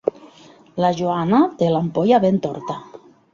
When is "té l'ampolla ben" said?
1.59-2.41